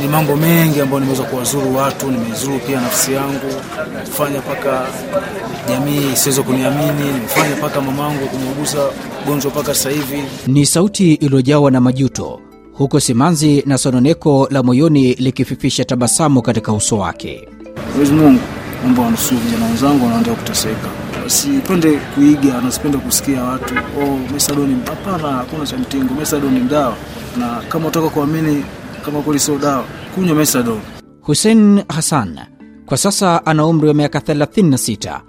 Ni 0.00 0.08
mambo 0.08 0.36
mengi 0.36 0.80
ambayo 0.80 1.00
nimeweza 1.00 1.22
kuwazuru 1.24 1.76
watu, 1.76 2.10
nimezuru 2.10 2.58
pia 2.58 2.80
nafsi 2.80 3.12
yangu, 3.12 3.52
fanya 4.12 4.38
mpaka 4.38 4.86
jamii 5.68 6.12
isiweze 6.12 6.42
kuniamini, 6.42 7.12
nimefanya 7.14 7.56
mpaka 7.56 7.80
mamangu 7.80 8.26
kumuuguza 8.26 8.78
gonjwa 9.26 9.50
mpaka 9.50 9.74
sasa 9.74 9.90
hivi. 9.90 10.22
Ni 10.46 10.66
sauti 10.66 11.14
iliyojawa 11.14 11.70
na 11.70 11.80
majuto, 11.80 12.40
huko 12.72 13.00
simanzi 13.00 13.62
na 13.66 13.78
sononeko 13.78 14.48
la 14.50 14.62
moyoni 14.62 15.14
likififisha 15.14 15.84
tabasamu 15.84 16.42
katika 16.42 16.72
uso 16.72 16.98
wake. 16.98 17.48
Mwenyezi 17.90 18.12
Mungu 18.12 18.40
naomba 18.82 19.02
wanusuru 19.02 19.40
vijana 19.40 19.66
wenzangu 19.66 20.04
wanaendelea 20.04 20.38
kuteseka, 20.38 20.88
wasipende 21.22 21.98
kuiga 22.14 22.60
na 22.60 22.72
sipende 22.72 22.98
kusikia 22.98 23.42
watu 23.44 23.74
oh, 23.74 24.18
mesadoni. 24.34 24.76
Hapana, 24.86 25.28
hakuna 25.32 25.66
cha 25.66 25.76
mtingo. 25.78 26.14
Mesadoni 26.14 26.60
ni 26.60 26.68
na 27.36 27.62
kama 27.68 27.88
utaka 27.88 28.08
kuamini 28.08 28.64
kama 29.04 29.22
kweli 29.22 29.40
sio 29.40 29.58
dawa, 29.58 29.84
kunywa 30.14 30.34
mesadoni. 30.36 30.80
Hussein 31.20 31.82
Hassan 31.88 32.38
kwa 32.86 32.96
sasa 32.96 33.46
ana 33.46 33.66
umri 33.66 33.88
wa 33.88 33.94
miaka 33.94 34.18
36. 34.18 35.20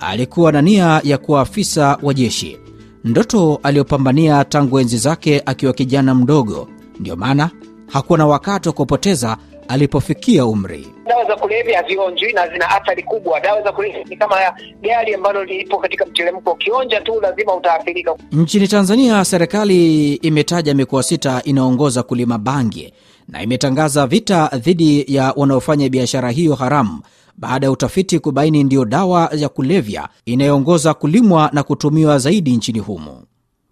Alikuwa 0.00 0.52
na 0.52 0.62
nia 0.62 1.00
ya 1.04 1.18
kuwa 1.18 1.40
afisa 1.40 1.98
wa 2.02 2.14
jeshi, 2.14 2.58
ndoto 3.04 3.60
aliyopambania 3.62 4.44
tangu 4.44 4.80
enzi 4.80 4.98
zake 4.98 5.42
akiwa 5.46 5.72
kijana 5.72 6.14
mdogo. 6.14 6.68
Ndiyo 7.00 7.16
maana 7.16 7.50
hakuwa 7.86 8.18
na 8.18 8.26
wakati 8.26 8.68
wa 8.68 8.72
kupoteza 8.74 9.36
alipofikia 9.68 10.46
umri. 10.46 10.86
Dawa 11.12 11.24
za 11.24 11.36
kulevya 11.36 11.82
hazionjwi 11.82 12.32
na 12.32 12.48
zina 12.48 12.68
athari 12.70 13.02
kubwa. 13.02 13.40
Dawa 13.40 13.62
za 13.62 13.72
kulevya 13.72 14.04
ni 14.04 14.16
kama 14.16 14.36
gari 14.82 15.14
ambalo 15.14 15.44
lipo 15.44 15.78
katika 15.78 16.06
mteremko, 16.06 16.52
ukionja 16.52 17.00
tu 17.00 17.20
lazima 17.20 17.54
utaathirika. 17.54 18.14
Nchini 18.32 18.68
Tanzania, 18.68 19.24
serikali 19.24 20.14
imetaja 20.14 20.74
mikoa 20.74 21.02
sita 21.02 21.42
inaongoza 21.44 22.02
kulima 22.02 22.38
bangi 22.38 22.92
na 23.28 23.42
imetangaza 23.42 24.06
vita 24.06 24.50
dhidi 24.54 25.04
ya 25.14 25.32
wanaofanya 25.36 25.88
biashara 25.88 26.30
hiyo 26.30 26.54
haramu 26.54 27.00
baada 27.36 27.66
ya 27.66 27.70
utafiti 27.72 28.18
kubaini 28.18 28.64
ndiyo 28.64 28.84
dawa 28.84 29.30
ya 29.36 29.48
kulevya 29.48 30.08
inayoongoza 30.26 30.94
kulimwa 30.94 31.50
na 31.52 31.62
kutumiwa 31.62 32.18
zaidi 32.18 32.56
nchini 32.56 32.78
humo. 32.78 33.22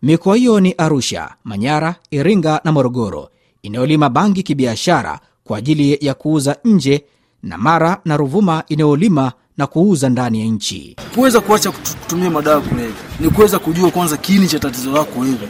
Mikoa 0.02 0.36
hiyo 0.36 0.61
ni 0.61 0.72
Arusha, 0.78 1.34
Manyara, 1.44 1.94
Iringa 2.11 2.61
na 2.64 2.72
Morogoro 2.72 3.28
inayolima 3.62 4.08
bangi 4.08 4.42
kibiashara 4.42 5.20
kwa 5.44 5.58
ajili 5.58 5.98
ya 6.00 6.14
kuuza 6.14 6.56
nje 6.64 7.05
na 7.42 7.58
Mara 7.58 8.00
na 8.05 8.16
Ruvuma 8.16 8.62
inayolima 8.69 9.33
na 9.58 9.66
kuuza 9.66 10.08
ndani 10.08 10.41
ya 10.41 10.46
nchi. 10.46 10.96
Kuweza 11.14 11.41
kuacha 11.41 11.70
kutumia 11.72 12.30
madawa 12.30 12.60
kulevya 12.60 12.92
ni 13.20 13.30
kuweza 13.30 13.58
kujua 13.58 13.91
kwanza 13.91 14.16
kiini 14.16 14.48
cha 14.48 14.58
tatizo 14.58 14.92
lako 14.92 15.20
wewe, 15.20 15.48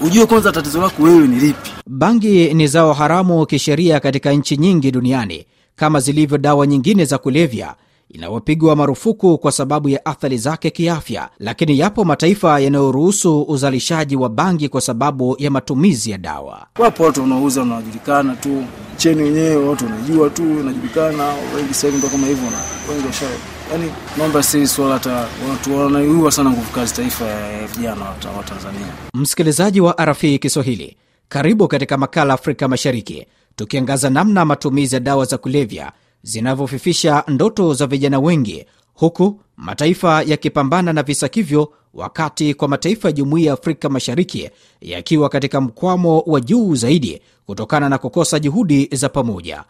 ujue 0.00 0.26
kwanza 0.26 0.52
tatizo 0.52 0.80
lako 0.82 1.02
wewe 1.02 1.26
ni 1.28 1.36
lipi. 1.36 1.70
Bangi 1.86 2.54
ni 2.54 2.66
zao 2.66 2.92
haramu 2.92 3.46
kisheria 3.46 4.00
katika 4.00 4.32
nchi 4.32 4.56
nyingi 4.56 4.90
duniani 4.90 5.44
kama 5.76 6.00
zilivyo 6.00 6.38
dawa 6.38 6.66
nyingine 6.66 7.04
za 7.04 7.18
kulevya 7.18 7.74
inayopigwa 8.14 8.76
marufuku 8.76 9.38
kwa 9.38 9.52
sababu 9.52 9.88
ya 9.88 10.06
athari 10.06 10.38
zake 10.38 10.70
kiafya, 10.70 11.28
lakini 11.38 11.78
yapo 11.78 12.04
mataifa 12.04 12.60
yanayoruhusu 12.60 13.42
uzalishaji 13.42 14.16
wa 14.16 14.28
bangi 14.28 14.68
kwa 14.68 14.80
sababu 14.80 15.36
ya 15.38 15.50
matumizi 15.50 16.10
ya 16.10 16.18
dawa. 16.18 16.66
Wapo 16.78 17.02
watu 17.04 17.20
wanaouza 17.20 17.60
wanajulikana 17.60 18.36
tu, 18.36 18.64
cheni 18.96 19.22
wenyewe 19.22 19.56
watu 19.56 19.84
wanajua 19.84 20.30
tu, 20.30 20.42
inajulikana 20.42 21.24
wengi 21.56 21.74
sasa 21.74 21.86
hivi 21.86 21.98
ndo 21.98 22.08
kama 22.08 22.26
hivyo, 22.26 22.50
na 22.50 22.58
wengi 22.92 23.06
washa 23.06 23.26
yani, 23.72 23.90
naomba 24.18 24.42
si 24.42 24.66
swala 24.66 24.94
hata 24.94 25.28
watu 25.50 25.78
wanaiua 25.78 26.30
sana 26.32 26.50
nguvu 26.50 26.72
kazi 26.72 26.94
taifa 26.94 27.24
ya 27.24 27.66
vijana 27.66 28.04
wa 28.36 28.42
Tanzania. 28.44 28.86
Msikilizaji 29.14 29.80
wa 29.80 29.92
RFI 30.04 30.38
Kiswahili, 30.38 30.96
karibu 31.28 31.68
katika 31.68 31.96
makala 31.98 32.34
Afrika 32.34 32.68
Mashariki, 32.68 33.26
tukiangaza 33.56 34.10
namna 34.10 34.44
matumizi 34.44 34.94
ya 34.94 35.00
dawa 35.00 35.24
za 35.24 35.38
kulevya 35.38 35.92
zinavyofifisha 36.24 37.24
ndoto 37.28 37.74
za 37.74 37.86
vijana 37.86 38.20
wengi, 38.20 38.64
huku 38.94 39.40
mataifa 39.56 40.22
yakipambana 40.22 40.92
na 40.92 41.02
visa 41.02 41.28
hivyo, 41.32 41.72
wakati 41.94 42.54
kwa 42.54 42.68
mataifa 42.68 43.08
ya 43.08 43.12
Jumuiya 43.12 43.46
ya 43.46 43.52
Afrika 43.52 43.88
Mashariki 43.88 44.50
yakiwa 44.80 45.28
katika 45.28 45.60
mkwamo 45.60 46.20
wa 46.20 46.40
juu 46.40 46.74
zaidi 46.74 47.20
kutokana 47.46 47.88
na 47.88 47.98
kukosa 47.98 48.38
juhudi 48.38 48.88
za 48.92 49.08
pamoja. 49.08 49.64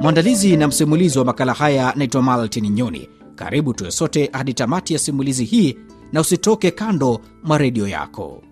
Mwandalizi 0.00 0.56
na 0.56 0.68
msimulizi 0.68 1.18
wa 1.18 1.24
makala 1.24 1.52
haya 1.52 1.92
naitwa 1.96 2.22
Maltin 2.22 2.70
Nyoni. 2.72 3.08
Karibu 3.34 3.74
tuwe 3.74 3.90
sote 3.90 4.30
hadi 4.32 4.54
tamati 4.54 4.92
ya 4.92 4.98
simulizi 4.98 5.44
hii, 5.44 5.76
na 6.12 6.20
usitoke 6.20 6.70
kando 6.70 7.20
mwa 7.44 7.58
redio 7.58 7.88
yako. 7.88 8.42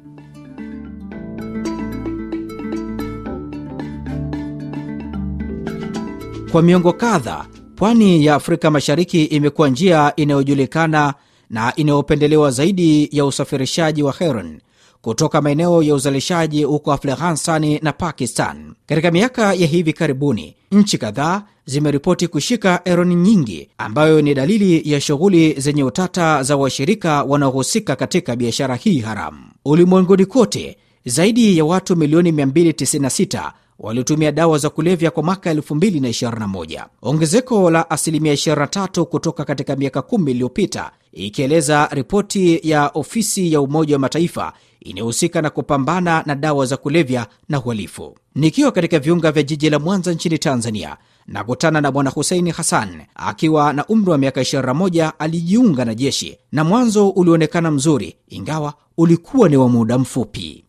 Kwa 6.56 6.62
miongo 6.62 6.92
kadha, 6.92 7.46
pwani 7.74 8.24
ya 8.24 8.34
Afrika 8.34 8.70
Mashariki 8.70 9.24
imekuwa 9.24 9.68
njia 9.68 10.12
inayojulikana 10.16 11.14
na 11.50 11.72
inayopendelewa 11.76 12.50
zaidi 12.50 13.08
ya 13.12 13.24
usafirishaji 13.24 14.02
wa 14.02 14.12
heroin 14.12 14.60
kutoka 15.00 15.42
maeneo 15.42 15.82
ya 15.82 15.94
uzalishaji 15.94 16.64
huko 16.64 16.92
Afghanistan 16.92 17.78
na 17.82 17.92
Pakistan. 17.92 18.74
Katika 18.86 19.10
miaka 19.10 19.54
ya 19.54 19.66
hivi 19.66 19.92
karibuni, 19.92 20.54
nchi 20.72 20.98
kadhaa 20.98 21.42
zimeripoti 21.66 22.28
kushika 22.28 22.80
heroin 22.84 23.22
nyingi, 23.22 23.68
ambayo 23.78 24.22
ni 24.22 24.34
dalili 24.34 24.92
ya 24.92 25.00
shughuli 25.00 25.52
zenye 25.60 25.84
utata 25.84 26.42
za 26.42 26.56
washirika 26.56 27.22
wanaohusika 27.22 27.96
katika 27.96 28.36
biashara 28.36 28.74
hii 28.74 28.98
haramu. 29.00 29.38
Ulimwenguni 29.64 30.26
kote, 30.26 30.76
zaidi 31.04 31.58
ya 31.58 31.64
watu 31.64 31.96
milioni 31.96 32.32
296 32.32 33.52
waliotumia 33.78 34.32
dawa 34.32 34.58
za 34.58 34.70
kulevya 34.70 35.10
kwa 35.10 35.22
mwaka 35.22 35.54
2021, 35.54 36.86
ongezeko 37.02 37.70
la 37.70 37.90
asilimia 37.90 38.32
23 38.34 39.02
kutoka 39.04 39.44
katika 39.44 39.76
miaka 39.76 40.02
kumi 40.02 40.30
iliyopita, 40.30 40.90
ikieleza 41.12 41.88
ripoti 41.92 42.60
ya 42.70 42.88
ofisi 42.94 43.52
ya 43.52 43.60
Umoja 43.60 43.94
wa 43.94 43.98
Mataifa 43.98 44.52
inayohusika 44.80 45.42
na 45.42 45.50
kupambana 45.50 46.22
na 46.26 46.34
dawa 46.34 46.66
za 46.66 46.76
kulevya 46.76 47.26
na 47.48 47.60
uhalifu. 47.60 48.14
Nikiwa 48.34 48.72
katika 48.72 48.98
viunga 48.98 49.32
vya 49.32 49.42
jiji 49.42 49.70
la 49.70 49.78
Mwanza 49.78 50.12
nchini 50.12 50.38
Tanzania, 50.38 50.96
nakutana 51.26 51.80
na 51.80 51.92
Bwana 51.92 52.10
Huseini 52.10 52.50
Hassan 52.50 53.02
akiwa 53.14 53.72
na 53.72 53.86
umri 53.86 54.10
wa 54.10 54.18
miaka 54.18 54.40
21. 54.40 55.12
Alijiunga 55.18 55.84
na 55.84 55.94
jeshi 55.94 56.38
na 56.52 56.64
mwanzo 56.64 57.08
ulionekana 57.08 57.70
mzuri, 57.70 58.16
ingawa 58.28 58.74
ulikuwa 58.98 59.48
ni 59.48 59.56
wa 59.56 59.68
muda 59.68 59.98
mfupi. 59.98 60.64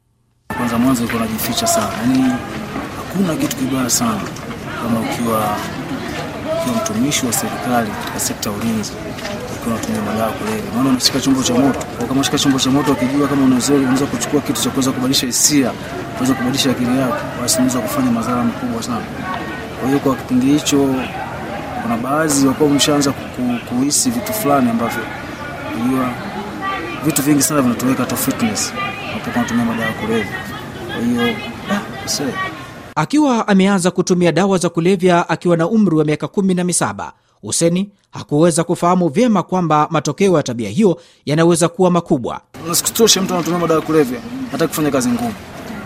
Kwanza 0.57 0.77
mwanzo 0.77 1.01
ulikuwa 1.03 1.23
unajificha 1.23 1.67
sana, 1.67 1.93
yani 2.01 2.33
hakuna 3.17 3.35
kitu 3.35 3.55
kibaya 3.55 3.89
sana 3.89 4.21
kama 4.83 4.99
ukiwa 4.99 5.55
ukiwa 6.61 6.75
mtumishi 6.75 7.25
wa 7.25 7.33
serikali 7.33 7.89
katika 7.91 8.19
sekta 8.19 8.49
ya 8.49 8.55
ulinzi 8.55 8.91
ukiwa 9.59 9.75
unatumia 9.75 10.01
madawa 10.01 10.31
kulevya, 10.31 10.71
maana 10.75 10.89
unashika 10.89 11.19
chombo 11.19 11.43
cha 11.43 11.53
moto. 11.53 11.79
Kwa 11.79 11.97
kama 12.07 12.11
unashika 12.13 12.37
chombo 12.37 12.59
cha 12.59 12.69
moto, 12.69 12.91
ukijua 12.91 13.27
kama 13.27 13.43
unaweza 13.45 14.05
kuchukua 14.05 14.41
kitu 14.41 14.61
cha 14.61 14.69
kuweza 14.69 14.91
kubadilisha 14.91 15.25
hisia, 15.25 15.71
kuweza 16.17 16.33
kubadilisha 16.33 16.71
akili 16.71 16.99
yako, 16.99 17.17
basi 17.41 17.55
unaweza 17.57 17.79
kufanya 17.79 18.11
madhara 18.11 18.43
makubwa 18.43 18.83
sana. 18.83 19.05
Kwa 19.79 19.87
hiyo 19.87 19.99
kwa 19.99 20.15
kipindi 20.15 20.45
hicho, 20.45 20.95
kuna 21.81 21.97
baadhi 21.97 22.47
wakuwa 22.47 22.69
mshaanza 22.69 23.13
kuhisi 23.69 24.09
vitu 24.09 24.33
fulani 24.33 24.69
ambavyo 24.69 25.03
unajua 25.75 26.09
vitu 27.05 27.21
vingi 27.21 27.41
sana 27.43 27.61
vinatoweka, 27.61 28.03
hata 28.03 28.15
fitness 28.15 28.73
unapokuwa 29.13 29.35
unatumia 29.35 29.65
madawa 29.65 29.91
kulevya. 29.93 30.33
Kwa 30.95 31.05
hiyo 31.05 31.35
ah, 31.71 32.07
Akiwa 32.99 33.47
ameanza 33.47 33.91
kutumia 33.91 34.31
dawa 34.31 34.57
za 34.57 34.69
kulevya 34.69 35.29
akiwa 35.29 35.57
na 35.57 35.67
umri 35.69 35.95
wa 35.95 36.05
miaka 36.05 36.27
kumi 36.27 36.53
na 36.53 36.63
misaba, 36.63 37.13
Huseni 37.41 37.89
hakuweza 38.11 38.63
kufahamu 38.63 39.09
vyema 39.09 39.43
kwamba 39.43 39.87
matokeo 39.91 40.37
ya 40.37 40.43
tabia 40.43 40.69
hiyo 40.69 40.99
yanaweza 41.25 41.69
kuwa 41.69 41.91
makubwa. 41.91 42.41
Nasikutoshe, 42.67 43.21
mtu 43.21 43.33
anatumia 43.33 43.59
madawa 43.59 43.79
ya 43.79 43.85
kulevya 43.85 44.19
hata 44.51 44.67
kufanya 44.67 44.91
kazi 44.91 45.09
ngumu, 45.09 45.33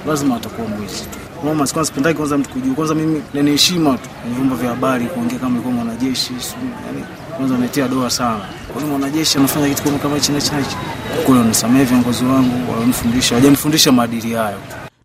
lazima 0.07 0.35
atakuwa 0.35 0.67
mwizi 0.67 1.03
tu. 1.03 1.85
Sipendaki 1.85 2.17
kwanza 2.17 2.37
mtu 2.37 2.49
kujua. 2.49 2.75
Kwanza 2.75 2.95
mimi 2.95 3.21
nina 3.33 3.57
tu 3.97 4.09
kwenye 4.21 4.35
vyombo 4.35 4.55
vya 4.55 4.69
habari 4.69 5.05
kuongea 5.05 5.39
kama 5.39 5.49
nilikuwa 5.49 5.73
mwanajeshi, 5.73 6.33
yani 6.87 7.03
kwanza 7.37 7.57
natia 7.57 7.87
doa 7.87 8.09
sana. 8.09 8.45
Kwa 8.73 8.81
hiyo 8.81 8.87
mwanajeshi 8.97 9.37
anafanya 9.37 9.69
kitu 9.75 9.99
kama 9.99 10.15
hichi 10.15 10.31
na 10.31 10.39
hichi. 10.39 10.75
Kule 11.25 11.39
wanisamehe 11.39 11.85
viongozi 11.85 12.25
wangu, 12.25 12.71
walionifundisha, 12.71 13.35
wajanifundisha 13.35 13.91
maadili 13.91 14.33
hayo. 14.33 14.57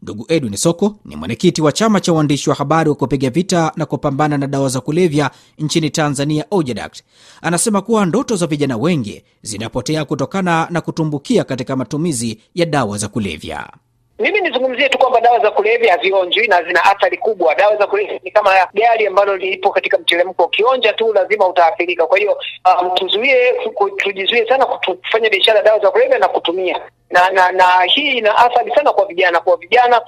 Ndugu 0.06 0.24
Edwin 0.28 0.56
Soko 0.56 0.96
ni 1.04 1.16
mwenyekiti 1.16 1.62
wa 1.62 1.72
chama 1.72 2.00
cha 2.00 2.12
waandishi 2.12 2.50
wa 2.50 2.56
habari 2.56 2.90
wa 2.90 2.96
kupiga 2.96 3.30
vita 3.30 3.72
na 3.76 3.86
kupambana 3.86 4.38
na 4.38 4.46
dawa 4.46 4.68
za 4.68 4.80
kulevya 4.80 5.30
nchini 5.58 5.90
Tanzania, 5.90 6.44
OJADACT. 6.50 7.02
Anasema 7.42 7.82
kuwa 7.82 8.06
ndoto 8.06 8.36
za 8.36 8.46
vijana 8.46 8.76
wengi 8.76 9.22
zinapotea 9.42 10.04
kutokana 10.04 10.68
na 10.70 10.80
kutumbukia 10.80 11.44
katika 11.44 11.76
matumizi 11.76 12.38
ya 12.54 12.66
dawa 12.66 12.98
za 12.98 13.08
kulevya. 13.08 13.70
Mimi 14.18 14.40
nizungumzie 14.40 14.88
tu 14.88 14.98
kwamba 14.98 15.20
dawa 15.20 15.38
za 15.40 15.50
kulevya 15.50 15.92
hazionjwi 15.92 16.46
na 16.46 16.62
zina 16.62 16.84
athari 16.84 17.16
kubwa. 17.18 17.54
Dawa 17.54 17.76
za 17.76 17.86
kulevya 17.86 18.20
ni 18.22 18.30
kama 18.30 18.50
gari 18.74 19.06
ambalo 19.06 19.36
lipo 19.36 19.70
katika 19.70 19.98
mteremko, 19.98 20.44
ukionja 20.44 20.92
tu 20.92 21.12
lazima 21.12 21.48
utaathirika. 21.48 22.06
Kwa 22.06 22.18
hiyo 22.18 22.38
um, 22.82 22.90
tuzuie, 22.94 23.52
tujizuie 23.96 24.46
sana 24.48 24.66
kufanya 24.66 25.30
biashara 25.30 25.62
dawa 25.62 25.78
za 25.78 25.90
kulevya 25.90 26.18
na 26.18 26.28
kutumia 26.28 26.80
na 27.10 27.30
na 27.30 27.52
na 27.52 27.64
hii 27.94 28.10
ina 28.18 28.36
athari 28.36 28.72
sana 28.74 28.92
kwa 28.92 29.06
vijana. 29.06 29.40
Kwa 29.40 29.56
vijana 29.56 30.00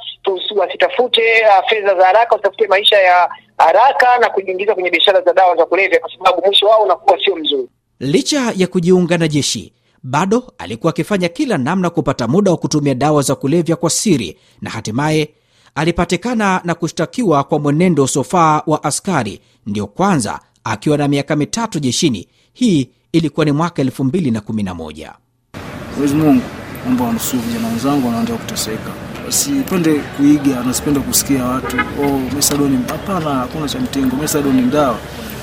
wasitafute 0.57 1.23
uh, 1.47 1.69
fedha 1.69 1.95
za 1.95 2.07
haraka, 2.07 2.33
wasitafute 2.35 2.67
maisha 2.67 2.97
ya 2.99 3.29
haraka 3.59 4.19
na 4.19 4.31
kujiingiza 4.31 4.75
kwenye 4.75 4.91
biashara 4.91 5.21
za 5.21 5.33
dawa 5.33 5.57
za 5.57 5.65
kulevya, 5.67 6.01
kwa 6.01 6.11
sababu 6.19 6.43
mwisho 6.47 6.67
wao 6.67 6.83
unakuwa 6.83 7.19
sio 7.25 7.37
mzuri. 7.37 7.69
Licha 8.01 8.53
ya 8.57 8.67
kujiunga 8.67 9.19
na 9.19 9.29
jeshi 9.29 9.73
bado 10.03 10.53
alikuwa 10.59 10.91
akifanya 10.91 11.29
kila 11.29 11.59
namna 11.59 11.91
kupata 11.91 12.29
muda 12.29 12.51
wa 12.51 12.57
kutumia 12.57 12.95
dawa 12.95 13.23
za 13.23 13.35
kulevya 13.35 13.77
kwa 13.77 13.91
siri, 13.91 14.39
na 14.61 14.71
hatimaye 14.71 15.29
alipatikana 15.75 16.61
na 16.65 16.75
kushtakiwa 16.75 17.45
kwa 17.45 17.59
mwenendo 17.59 18.05
usiofaa 18.05 18.63
wa 18.67 18.85
askari, 18.85 19.41
ndiyo 19.67 19.87
kwanza 19.87 20.41
akiwa 20.65 20.99
na 20.99 21.09
miaka 21.09 21.37
mitatu 21.37 21.81
jeshini. 21.81 22.29
Hii 22.53 22.91
ilikuwa 23.13 23.47
ni 23.47 23.53
mwaka 23.53 23.83
2011. 23.83 25.13
Mwenyezi 25.97 26.15
Mungu 26.15 26.43
naomba 26.85 27.05
wanusuru 27.05 27.43
vijana 27.43 27.69
wenzangu 27.69 28.07
wanaendelea 28.07 28.41
kuteseka, 28.41 28.91
wasipende 29.27 29.95
kuiga 30.17 30.65
nasipende 30.65 31.01
kusikia 31.01 31.45
watu 31.45 31.77
oh, 31.77 32.19
mesadoni. 32.37 32.79
Hapana, 32.89 33.31
hakuna 33.35 33.69
cha 33.69 33.79
mtingo. 33.81 34.17
Mesadoni 34.17 34.63
dawa, 34.63 34.99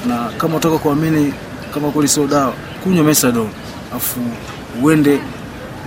na 0.07 0.29
kama 0.37 0.57
utaka 0.57 0.77
kuamini 0.77 1.33
kama 1.73 1.91
kweli 1.91 2.07
sio 2.07 2.27
dawa, 2.27 2.53
kunywa 2.83 3.03
mesadoni 3.03 3.49
afu 3.95 4.19
uende 4.83 5.19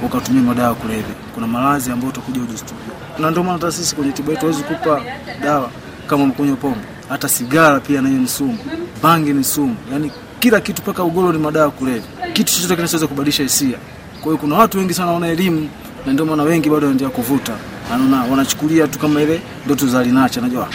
ukatumia 0.06 0.42
madawa 0.42 0.74
kulevya. 0.74 1.14
Kuna 1.34 1.46
maradhi 1.46 1.90
ambayo 1.90 2.10
utakuja 2.12 2.40
ujistukia, 2.40 2.94
na 3.18 3.30
ndio 3.30 3.42
maana 3.42 3.58
hata 3.58 3.72
sisi 3.72 3.94
kwenye 3.96 4.12
tiba 4.12 4.30
yetu 4.30 4.40
hawezi 4.40 4.62
kupa 4.62 5.02
dawa 5.42 5.70
kama 6.06 6.26
mkunywa 6.26 6.56
pombe. 6.56 6.80
Hata 7.08 7.28
sigara 7.28 7.80
pia 7.80 8.02
nayo 8.02 8.14
ni 8.18 8.28
sumu, 8.28 8.58
bangi 9.02 9.32
ni 9.32 9.44
sumu, 9.44 9.76
yani 9.92 10.10
kila 10.40 10.60
kitu, 10.60 10.82
mpaka 10.82 11.04
ugoro 11.04 11.32
ni 11.32 11.38
madawa 11.38 11.70
kulevya, 11.70 12.02
kitu 12.32 12.52
chochote 12.54 12.76
kinachoweza 12.76 13.06
kubadilisha 13.06 13.42
hisia. 13.42 13.78
Kwa 14.14 14.24
hiyo 14.24 14.36
kuna 14.36 14.56
watu 14.56 14.78
wengi 14.78 14.94
sana 14.94 15.12
wana 15.12 15.28
elimu, 15.28 15.68
na 16.06 16.12
ndio 16.12 16.26
maana 16.26 16.42
wengi 16.42 16.68
bado 16.70 16.86
wanaendelea 16.86 17.10
kuvuta, 17.14 17.56
anaona 17.92 18.24
wanachukulia 18.24 18.86
tu 18.88 18.98
kama 18.98 19.22
ile 19.22 19.40
ndoto 19.66 19.86
za 19.86 20.02
linacha. 20.02 20.40
Najua 20.40 20.68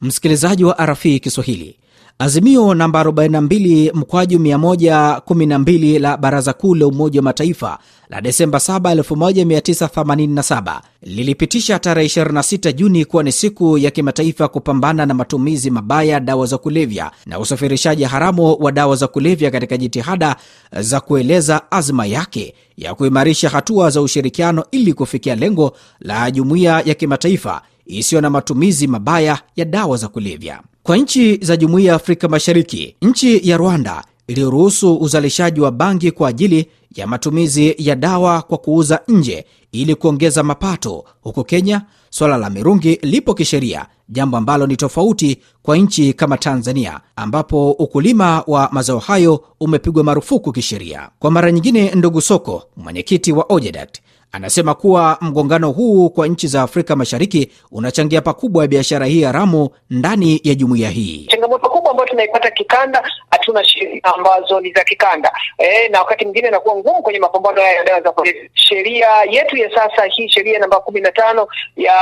msikilizaji 0.00 0.64
wa 0.64 0.86
RFI 0.86 1.20
Kiswahili, 1.20 1.76
Azimio 2.22 2.74
namba 2.74 3.02
42 3.04 3.90
mkwaju 3.94 4.38
112 4.38 5.98
la 6.00 6.16
Baraza 6.16 6.52
Kuu 6.52 6.74
la 6.74 6.86
Umoja 6.86 7.20
wa 7.20 7.24
Mataifa 7.24 7.78
la 8.08 8.20
Desemba 8.20 8.58
7, 8.58 8.78
1987 8.94 10.80
lilipitisha 11.02 11.78
tarehe 11.78 12.08
26 12.08 12.72
Juni 12.72 13.04
kuwa 13.04 13.22
ni 13.22 13.32
siku 13.32 13.78
ya 13.78 13.90
kimataifa 13.90 14.48
kupambana 14.48 15.06
na 15.06 15.14
matumizi 15.14 15.70
mabaya 15.70 16.12
ya 16.12 16.20
dawa 16.20 16.46
za 16.46 16.58
kulevya 16.58 17.10
na 17.26 17.38
usafirishaji 17.38 18.04
haramu 18.04 18.56
wa 18.60 18.72
dawa 18.72 18.96
za 18.96 19.06
kulevya 19.08 19.50
katika 19.50 19.76
jitihada 19.76 20.36
za 20.80 21.00
kueleza 21.00 21.70
azma 21.70 22.06
yake 22.06 22.54
ya 22.76 22.94
kuimarisha 22.94 23.48
hatua 23.48 23.90
za 23.90 24.00
ushirikiano 24.02 24.64
ili 24.70 24.92
kufikia 24.92 25.34
lengo 25.34 25.72
la 26.00 26.30
jumuiya 26.30 26.82
ya 26.84 26.94
kimataifa 26.94 27.62
isiyo 27.86 28.20
na 28.20 28.30
matumizi 28.30 28.86
mabaya 28.86 29.38
ya 29.56 29.64
dawa 29.64 29.96
za 29.96 30.08
kulevya. 30.08 30.60
Kwa 30.82 30.96
nchi 30.96 31.36
za 31.36 31.56
Jumuiya 31.56 31.88
ya 31.90 31.96
Afrika 31.96 32.28
Mashariki, 32.28 32.96
nchi 33.02 33.48
ya 33.50 33.56
Rwanda 33.56 34.04
iliyoruhusu 34.26 34.96
uzalishaji 34.96 35.60
wa 35.60 35.70
bangi 35.70 36.10
kwa 36.10 36.28
ajili 36.28 36.66
ya 36.94 37.06
matumizi 37.06 37.74
ya 37.78 37.96
dawa 37.96 38.42
kwa 38.42 38.58
kuuza 38.58 39.00
nje 39.08 39.44
ili 39.72 39.94
kuongeza 39.94 40.42
mapato. 40.42 41.04
Huko 41.20 41.44
Kenya, 41.44 41.82
swala 42.10 42.36
la 42.36 42.50
mirungi 42.50 42.98
lipo 43.02 43.34
kisheria, 43.34 43.86
jambo 44.08 44.36
ambalo 44.36 44.66
ni 44.66 44.76
tofauti 44.76 45.38
kwa 45.62 45.76
nchi 45.76 46.12
kama 46.12 46.38
Tanzania 46.38 47.00
ambapo 47.16 47.70
ukulima 47.70 48.44
wa 48.46 48.68
mazao 48.72 48.98
hayo 48.98 49.44
umepigwa 49.60 50.04
marufuku 50.04 50.52
kisheria. 50.52 51.08
Kwa 51.18 51.30
mara 51.30 51.52
nyingine, 51.52 51.90
ndugu 51.94 52.20
Soko, 52.20 52.62
mwenyekiti 52.76 53.32
wa 53.32 53.46
OJEDAT, 53.48 53.98
anasema 54.32 54.74
kuwa 54.74 55.18
mgongano 55.20 55.70
huu 55.70 56.10
kwa 56.10 56.26
nchi 56.28 56.46
za 56.46 56.62
Afrika 56.62 56.96
Mashariki 56.96 57.50
unachangia 57.72 58.20
pakubwa 58.20 58.62
ya 58.64 58.68
biashara 58.68 59.06
hii 59.06 59.22
haramu 59.22 59.70
ndani 59.90 60.40
ya 60.44 60.54
jumuiya 60.54 60.90
hii. 60.90 61.26
Changamoto 61.30 61.70
kubwa 61.70 61.90
ambayo 61.90 62.08
tunaipata 62.08 62.50
kikanda, 62.50 63.10
hatuna 63.30 63.64
sheria 63.64 64.04
ambazo 64.04 64.60
ni 64.60 64.72
za 64.72 64.84
kikanda 64.84 65.32
e, 65.58 65.88
na 65.88 65.98
wakati 65.98 66.24
mwingine 66.24 66.48
inakuwa 66.48 66.76
ngumu 66.76 67.02
kwenye 67.02 67.18
mapambano 67.18 67.60
haya 67.62 67.74
ya 67.76 67.84
dawa 67.84 68.00
za 68.00 68.12
kulevya. 68.12 68.48
Sheria 68.54 69.08
yetu 69.30 69.56
ya 69.56 69.70
sasa 69.74 70.04
hii 70.04 70.28
sheria 70.28 70.58
namba 70.58 70.80
kumi 70.80 71.00
na 71.00 71.12
tano 71.12 71.48
ya 71.76 71.94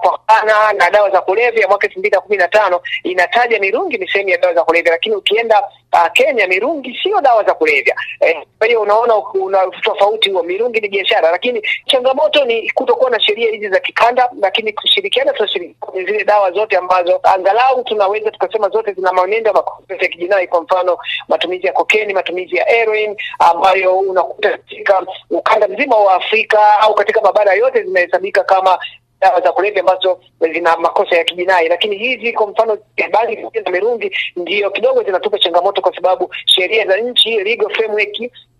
kupambana 0.00 0.72
na 0.72 0.90
dawa 0.90 1.10
za 1.10 1.20
kulevya 1.20 1.68
mwaka 1.68 1.86
elfu 1.86 1.98
mbili 1.98 2.14
na 2.14 2.20
kumi 2.20 2.36
na 2.36 2.48
tano 2.48 2.80
inataja 3.04 3.60
mirungi 3.60 3.98
ni 3.98 4.08
sehemu 4.08 4.30
ya 4.30 4.38
dawa 4.38 4.54
za 4.54 4.64
kulevya, 4.64 4.92
lakini 4.92 5.14
ukienda 5.16 5.62
uh, 5.92 6.12
Kenya 6.12 6.46
mirungi 6.46 6.98
sio 7.02 7.20
dawa 7.20 7.44
za 7.44 7.54
kulevya. 7.54 7.94
Kwa 8.58 8.66
hiyo 8.66 8.80
unaona 8.82 9.14
kuna 9.14 9.58
tofauti 9.82 10.30
huo, 10.30 10.42
mirungi 10.42 10.80
ni 10.80 10.88
biashara, 10.88 11.30
lakini 11.30 11.62
changamoto 11.86 12.44
ni 12.44 12.70
kutokuwa 12.70 13.10
na 13.10 13.20
sheria 13.20 13.50
hizi 13.50 13.68
za 13.68 13.80
kikanda, 13.80 14.30
lakini 14.40 14.72
kushirikiana, 14.72 15.32
tunashirikiana 15.32 16.06
zile 16.06 16.24
dawa 16.24 16.52
zote 16.52 16.76
ambazo 16.76 17.20
angalau 17.22 17.84
tunaweza 17.84 18.30
tukasema 18.30 18.68
zote 18.68 18.92
zina 18.92 19.12
mwenendo 19.12 19.64
ya 20.02 20.08
kijinai. 20.08 20.46
Kwa 20.46 20.62
mfano 20.62 20.98
matumizi 21.28 21.66
ya 21.66 21.72
kokeni, 21.72 22.14
matumizi 22.14 22.56
ya 22.56 22.64
heroin 22.64 23.16
ambayo 23.38 23.98
unakuta 23.98 24.50
katika 24.50 25.06
ukanda 25.30 25.68
mzima 25.68 25.96
wa 25.96 26.14
Afrika 26.14 26.80
au 26.80 26.94
katika 26.94 27.20
mabara 27.20 27.54
yote 27.54 27.82
zinahesabika 27.82 28.44
kama 28.44 28.78
dawa 29.20 29.40
za 29.40 29.52
kulevya 29.52 29.80
ambazo 29.80 30.20
zina 30.52 30.76
makosa 30.76 31.16
ya 31.16 31.24
kijinai, 31.24 31.68
lakini 31.68 31.96
hizi 31.98 32.32
kwa 32.32 32.46
mfano 32.46 32.78
bangi 33.12 33.36
na 33.64 33.70
mirungi 33.70 34.10
ndio 34.36 34.70
kidogo 34.70 35.02
zinatupa 35.02 35.38
changamoto, 35.38 35.82
kwa 35.82 35.94
sababu 35.94 36.34
sheria 36.46 36.86
za 36.86 36.96
nchi, 36.96 37.30
legal 37.44 37.74
framework 37.74 38.16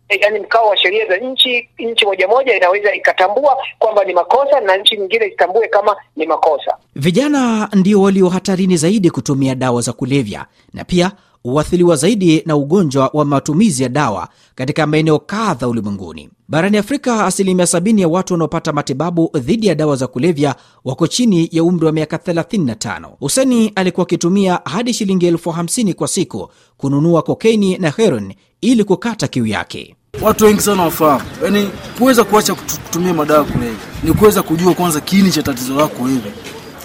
yaani 0.09 0.39
mkao 0.39 0.69
wa 0.69 0.77
sheria 0.77 1.07
za 1.07 1.17
nchi 1.17 1.69
nchi 1.79 2.05
moja 2.07 2.29
moja 2.29 2.57
inaweza 2.57 2.95
ikatambua 2.95 3.57
kwamba 3.79 4.05
ni 4.05 4.13
makosa 4.15 4.61
na 4.61 4.77
nchi 4.77 4.97
nyingine 4.97 5.27
itambue 5.27 5.69
kama 5.69 5.97
ni 6.17 6.27
makosa. 6.27 6.77
Vijana 6.97 7.69
ndio 7.75 8.03
walio 8.03 8.29
hatarini 8.29 8.77
zaidi 8.77 9.11
kutumia 9.11 9.55
dawa 9.55 9.81
za 9.81 9.93
kulevya 9.93 10.47
na 10.75 10.85
pia 10.85 11.13
huathiriwa 11.51 11.97
zaidi 11.97 12.43
na 12.47 12.57
ugonjwa 12.57 13.11
wa 13.13 13.25
matumizi 13.25 13.83
ya 13.83 13.89
dawa 13.89 14.29
katika 14.55 14.87
maeneo 14.87 15.19
kadha 15.19 15.69
ulimwenguni. 15.69 16.29
Barani 16.49 16.77
Afrika, 16.79 17.25
asilimia 17.27 17.65
70 17.65 18.01
ya 18.01 18.09
watu 18.09 18.35
wanaopata 18.35 18.73
matibabu 18.73 19.31
dhidi 19.35 19.67
ya 19.67 19.75
dawa 19.75 19.97
za 19.97 20.07
kulevya 20.07 20.55
wako 20.85 21.07
chini 21.07 21.49
ya 21.53 21.65
umri 21.65 21.87
wa 21.87 21.93
miaka 21.93 22.17
35. 22.17 23.09
Huseni 23.21 23.73
alikuwa 23.75 24.07
akitumia 24.07 24.61
hadi 24.65 24.93
shilingi 24.95 25.27
elfu 25.27 25.51
hamsini 25.51 25.95
kwa 25.95 26.09
siku 26.09 26.49
kununua 26.77 27.23
kokeni 27.23 27.79
na 27.79 27.91
heroin 27.91 28.35
ili 28.61 28.85
kukata 28.85 29.29
kiu 29.29 29.47
yake. 29.47 29.97
Watu 30.23 30.45
wengi 30.45 30.61
sana 30.61 30.83
wafahamu, 30.83 31.25
yaani 31.45 31.71
kuweza 31.99 32.25
kuacha 32.25 32.55
kutumia 32.55 33.15
madawa 33.15 33.45
kulevya 33.45 33.77
ni 34.05 34.13
kuweza 34.13 34.43
kujua 34.43 34.75
kwanza 34.75 35.01
kiini 35.01 35.31
cha 35.33 35.43
tatizo 35.43 35.75
lako 35.75 36.03
wewe, 36.03 36.33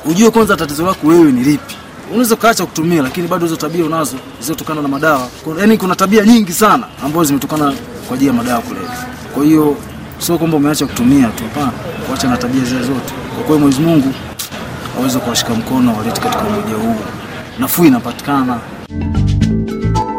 ujue 0.06 0.30
kwanza 0.32 0.58
tatizo 0.58 0.86
lako 0.86 1.08
wewe 1.08 1.32
ni 1.32 1.44
lipi. 1.44 1.76
Unaweza 2.12 2.36
ukaacha 2.36 2.66
kutumia, 2.66 3.02
lakini 3.02 3.28
bado 3.28 3.46
hizo 3.46 3.56
tabia 3.56 3.86
unazo 3.86 4.18
zilizotokana 4.40 4.82
na 4.82 4.88
madawa. 4.88 5.28
Yaani 5.60 5.78
kuna 5.78 5.96
tabia 5.96 6.26
nyingi 6.26 6.54
sana 6.54 6.84
ambazo 7.06 7.24
zimetokana 7.24 7.74
kwa 8.08 8.16
ajili 8.16 8.28
ya 8.28 8.34
madawa 8.34 8.62
kulevya. 8.62 9.06
Kwa 9.34 9.44
hiyo 9.44 9.76
sio 10.20 10.38
kwamba 10.38 10.58
umeacha 10.58 10.86
kutumia 10.88 11.28
tu, 11.28 11.44
hapana, 11.44 11.72
kuacha 12.08 12.28
na 12.28 12.38
tabia 12.38 12.64
zile 12.64 12.82
zote. 12.84 13.14
Kwa 13.36 13.44
kweli 13.44 13.62
Mwenyezi 13.62 13.82
Mungu 13.82 14.14
aweze 15.00 15.20
kuwashika 15.20 15.54
mkono 15.54 15.98
walete 15.98 16.22
katika 16.22 16.44
umoja 16.44 16.76
huu, 16.76 16.96
nafuu 17.60 17.86
inapatikana. 17.86 18.58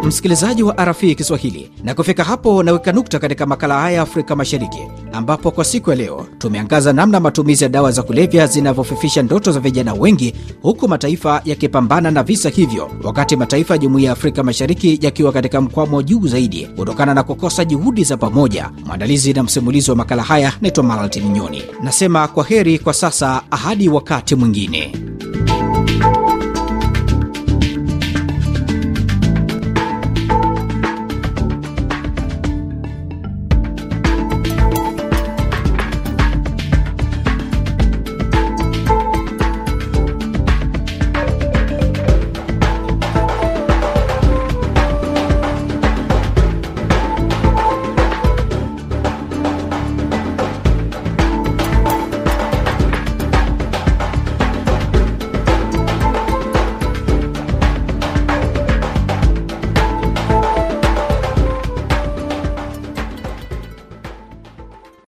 Msikilizaji 0.02 0.62
wa 0.62 0.74
RFI 0.84 1.14
Kiswahili, 1.14 1.70
na 1.84 1.94
kufika 1.94 2.24
hapo 2.24 2.62
naweka 2.62 2.92
nukta 2.92 3.18
katika 3.18 3.46
makala 3.46 3.80
haya 3.80 4.02
Afrika 4.02 4.36
Mashariki, 4.36 4.78
ambapo 5.12 5.50
kwa 5.50 5.64
siku 5.64 5.90
ya 5.90 5.96
leo 5.96 6.26
tumeangaza 6.38 6.92
namna 6.92 7.20
matumizi 7.20 7.64
ya 7.64 7.70
dawa 7.70 7.92
za 7.92 8.02
kulevya 8.02 8.46
zinavyofifisha 8.46 9.22
ndoto 9.22 9.52
za 9.52 9.60
vijana 9.60 9.94
wengi, 9.94 10.34
huku 10.62 10.88
mataifa 10.88 11.42
yakipambana 11.44 12.10
na 12.10 12.22
visa 12.22 12.48
hivyo, 12.48 12.90
wakati 13.02 13.36
mataifa 13.36 13.74
ya 13.74 13.78
Jumuiya 13.78 14.06
ya 14.06 14.12
Afrika 14.12 14.42
Mashariki 14.42 14.98
yakiwa 15.02 15.32
katika 15.32 15.60
mkwamo 15.60 16.02
juu 16.02 16.26
zaidi 16.28 16.66
kutokana 16.66 17.14
na 17.14 17.22
kukosa 17.22 17.64
juhudi 17.64 18.04
za 18.04 18.16
pamoja. 18.16 18.70
Mwandalizi 18.86 19.32
na 19.32 19.42
msimulizi 19.42 19.90
wa 19.90 19.96
makala 19.96 20.22
haya 20.22 20.52
naitwa 20.60 20.84
Malaltini 20.84 21.28
Nyoni, 21.28 21.62
nasema 21.82 22.28
kwa 22.28 22.44
heri 22.44 22.78
kwa 22.78 22.94
sasa, 22.94 23.42
hadi 23.50 23.88
wakati 23.88 24.34
mwingine. 24.34 24.92